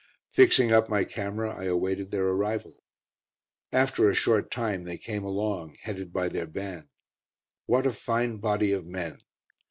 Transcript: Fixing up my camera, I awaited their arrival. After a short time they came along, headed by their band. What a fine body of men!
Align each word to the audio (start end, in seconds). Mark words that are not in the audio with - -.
Fixing 0.31 0.71
up 0.71 0.89
my 0.89 1.03
camera, 1.03 1.55
I 1.55 1.65
awaited 1.65 2.09
their 2.09 2.25
arrival. 2.25 2.83
After 3.71 4.09
a 4.09 4.15
short 4.15 4.49
time 4.49 4.83
they 4.83 4.97
came 4.97 5.23
along, 5.23 5.77
headed 5.83 6.11
by 6.11 6.27
their 6.27 6.47
band. 6.47 6.87
What 7.67 7.85
a 7.85 7.93
fine 7.93 8.37
body 8.37 8.71
of 8.71 8.83
men! 8.87 9.19